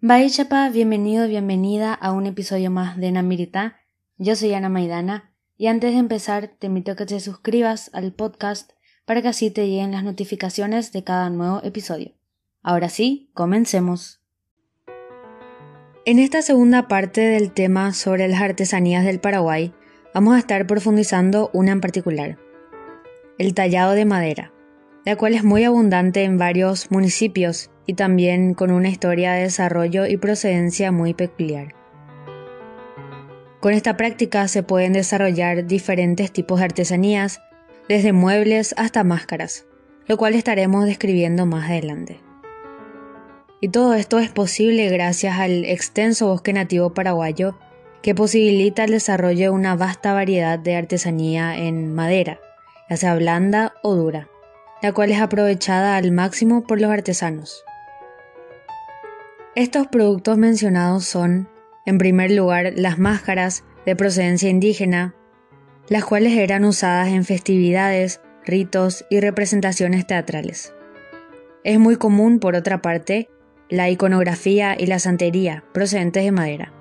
[0.00, 3.78] Bye chapa, bienvenido, bienvenida a un episodio más de Namirita.
[4.16, 8.12] Yo soy Ana Maidana y antes de empezar te invito a que te suscribas al
[8.12, 8.70] podcast
[9.06, 12.12] para que así te lleguen las notificaciones de cada nuevo episodio.
[12.62, 14.22] Ahora sí, comencemos.
[16.04, 19.74] En esta segunda parte del tema sobre las artesanías del Paraguay,
[20.14, 22.38] vamos a estar profundizando una en particular,
[23.36, 24.52] el tallado de madera,
[25.08, 30.04] la cual es muy abundante en varios municipios y también con una historia de desarrollo
[30.04, 31.74] y procedencia muy peculiar.
[33.60, 37.40] Con esta práctica se pueden desarrollar diferentes tipos de artesanías,
[37.88, 39.64] desde muebles hasta máscaras,
[40.08, 42.20] lo cual estaremos describiendo más adelante.
[43.62, 47.58] Y todo esto es posible gracias al extenso bosque nativo paraguayo
[48.02, 52.40] que posibilita el desarrollo de una vasta variedad de artesanía en madera,
[52.90, 54.28] ya sea blanda o dura,
[54.82, 57.64] la cual es aprovechada al máximo por los artesanos.
[59.54, 61.48] Estos productos mencionados son,
[61.84, 65.14] en primer lugar, las máscaras de procedencia indígena,
[65.88, 70.74] las cuales eran usadas en festividades, ritos y representaciones teatrales.
[71.64, 73.28] Es muy común, por otra parte,
[73.68, 76.72] la iconografía y la santería procedentes de madera.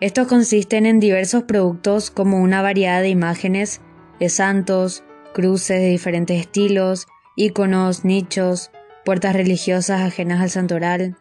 [0.00, 3.80] Estos consisten en diversos productos como una variedad de imágenes
[4.18, 8.70] de santos, cruces de diferentes estilos, iconos, nichos,
[9.04, 11.16] puertas religiosas ajenas al santoral,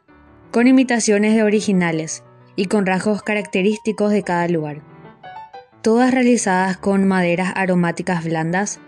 [0.51, 2.23] con imitaciones de originales
[2.55, 4.81] y con rasgos característicos de cada lugar.
[5.81, 8.79] Todas realizadas con maderas aromáticas blandas,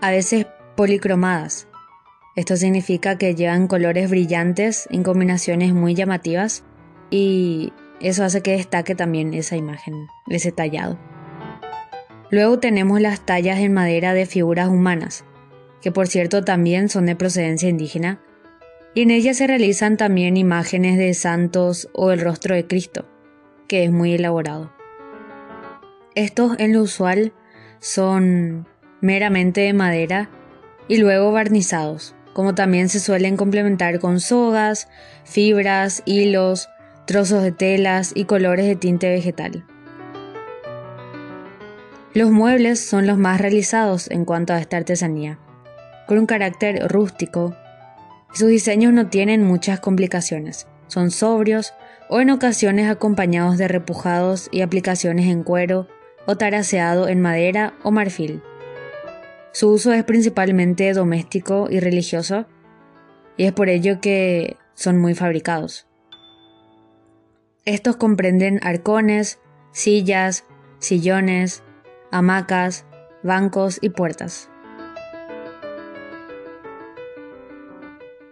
[0.00, 1.68] a veces policromadas.
[2.36, 6.64] Esto significa que llevan colores brillantes en combinaciones muy llamativas
[7.10, 10.96] y eso hace que destaque también esa imagen, ese tallado.
[12.30, 15.24] Luego tenemos las tallas en madera de figuras humanas,
[15.80, 18.20] que por cierto también son de procedencia indígena,
[18.94, 23.06] y en ella se realizan también imágenes de santos o el rostro de Cristo,
[23.66, 24.72] que es muy elaborado.
[26.14, 27.32] Estos en lo usual
[27.80, 28.66] son
[29.00, 30.30] meramente de madera
[30.88, 34.88] y luego barnizados, como también se suelen complementar con sogas,
[35.24, 36.68] fibras, hilos,
[37.06, 39.64] trozos de telas y colores de tinte vegetal.
[42.14, 45.38] Los muebles son los más realizados en cuanto a esta artesanía,
[46.06, 47.54] con un carácter rústico
[48.32, 51.72] sus diseños no tienen muchas complicaciones, son sobrios
[52.10, 55.88] o en ocasiones acompañados de repujados y aplicaciones en cuero
[56.26, 58.42] o taraceado en madera o marfil.
[59.52, 62.46] Su uso es principalmente doméstico y religioso
[63.36, 65.86] y es por ello que son muy fabricados.
[67.64, 69.40] Estos comprenden arcones,
[69.72, 70.44] sillas,
[70.78, 71.62] sillones,
[72.10, 72.84] hamacas,
[73.22, 74.50] bancos y puertas.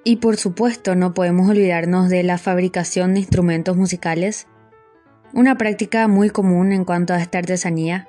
[0.05, 4.47] Y por supuesto no podemos olvidarnos de la fabricación de instrumentos musicales,
[5.33, 8.09] una práctica muy común en cuanto a esta artesanía.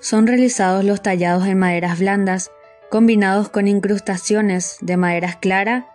[0.00, 2.50] Son realizados los tallados en maderas blandas
[2.90, 5.88] combinados con incrustaciones de maderas clara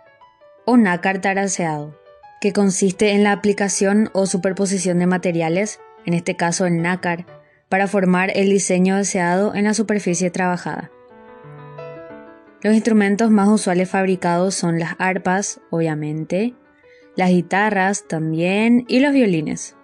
[0.66, 1.98] o nácar taraceado,
[2.40, 7.39] que consiste en la aplicación o superposición de materiales, en este caso el nácar,
[7.70, 10.90] para formar el diseño deseado en la superficie trabajada.
[12.62, 16.54] Los instrumentos más usuales fabricados son las arpas, obviamente,
[17.16, 19.76] las guitarras también y los violines.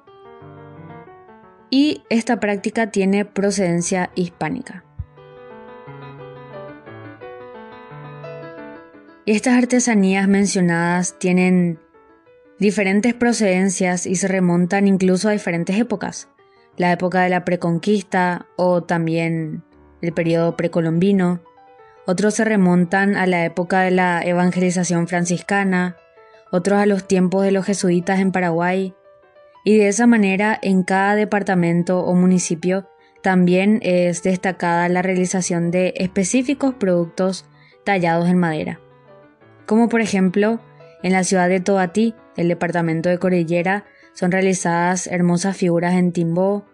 [1.70, 4.84] Y esta práctica tiene procedencia hispánica.
[9.24, 11.78] Y estas artesanías mencionadas tienen
[12.58, 16.28] diferentes procedencias y se remontan incluso a diferentes épocas.
[16.76, 19.64] La época de la preconquista o también
[20.02, 21.40] el periodo precolombino,
[22.06, 25.96] otros se remontan a la época de la evangelización franciscana,
[26.52, 28.94] otros a los tiempos de los jesuitas en Paraguay,
[29.64, 32.88] y de esa manera en cada departamento o municipio
[33.22, 37.46] también es destacada la realización de específicos productos
[37.84, 38.78] tallados en madera,
[39.66, 40.60] como por ejemplo
[41.06, 46.66] en la ciudad de Tobatí, el departamento de Cordillera, son realizadas hermosas figuras en timbó,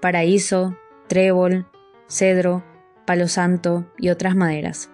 [0.00, 0.78] paraíso,
[1.08, 1.66] trébol,
[2.06, 2.64] cedro,
[3.04, 4.90] palo santo y otras maderas.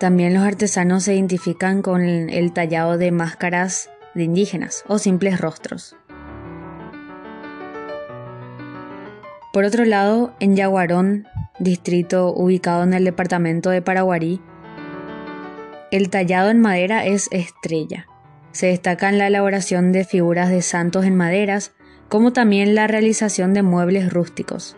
[0.00, 5.96] También los artesanos se identifican con el tallado de máscaras de indígenas o simples rostros.
[9.52, 11.28] Por otro lado, en Yaguarón,
[11.60, 14.40] distrito ubicado en el departamento de Paraguarí,
[15.90, 18.06] el tallado en madera es estrella.
[18.52, 21.72] Se destaca en la elaboración de figuras de santos en maderas,
[22.08, 24.76] como también la realización de muebles rústicos.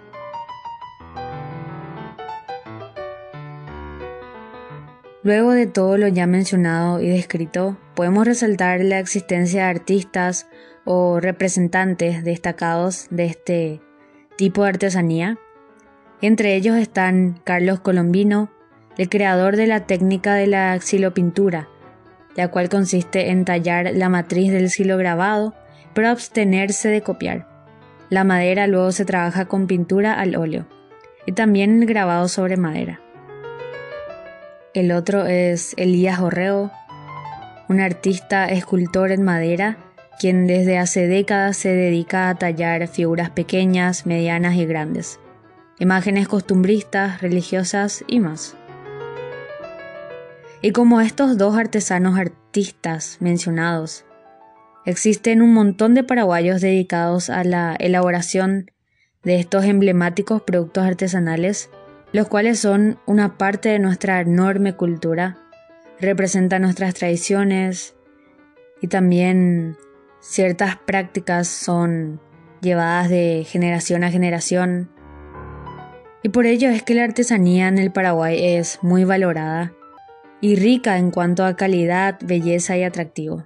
[5.24, 10.48] Luego de todo lo ya mencionado y descrito, podemos resaltar la existencia de artistas
[10.84, 13.80] o representantes destacados de este
[14.36, 15.38] tipo de artesanía.
[16.20, 18.50] Entre ellos están Carlos Colombino,
[18.98, 21.68] el creador de la técnica de la xilopintura,
[22.36, 25.54] la cual consiste en tallar la matriz del xilograbado,
[25.94, 27.46] pero abstenerse de copiar.
[28.08, 30.66] La madera luego se trabaja con pintura al óleo
[31.26, 33.00] y también el grabado sobre madera.
[34.74, 36.70] El otro es Elías Orreo,
[37.68, 39.78] un artista escultor en madera,
[40.18, 45.20] quien desde hace décadas se dedica a tallar figuras pequeñas, medianas y grandes,
[45.78, 48.56] imágenes costumbristas, religiosas y más.
[50.62, 54.04] Y como estos dos artesanos artistas mencionados,
[54.86, 58.70] existen un montón de paraguayos dedicados a la elaboración
[59.24, 61.68] de estos emblemáticos productos artesanales
[62.12, 65.38] los cuales son una parte de nuestra enorme cultura,
[65.98, 67.94] representan nuestras tradiciones
[68.80, 69.76] y también
[70.20, 72.20] ciertas prácticas son
[72.60, 74.90] llevadas de generación a generación.
[76.22, 79.72] Y por ello es que la artesanía en el Paraguay es muy valorada
[80.42, 83.44] y rica en cuanto a calidad, belleza y atractivo.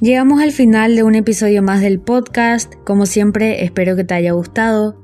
[0.00, 2.74] Llegamos al final de un episodio más del podcast.
[2.86, 4.99] Como siempre, espero que te haya gustado.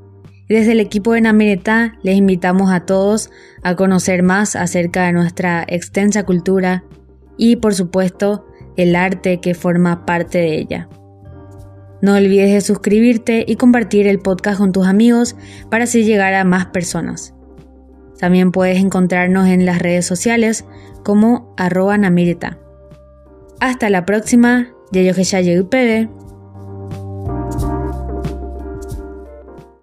[0.48, 3.30] Desde el equipo de Nameretá les invitamos a todos
[3.62, 6.84] a conocer más acerca de nuestra extensa cultura
[7.36, 8.46] y, por supuesto,
[8.76, 10.88] el arte que forma parte de ella.
[12.00, 15.34] No olvides de suscribirte y compartir el podcast con tus amigos
[15.70, 17.34] para así llegar a más personas.
[18.18, 20.64] También puedes encontrarnos en las redes sociales
[21.02, 22.58] como arroba namirita.
[23.60, 25.14] Hasta la próxima, Yayo